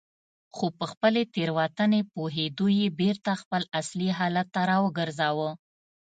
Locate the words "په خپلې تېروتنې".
0.77-2.01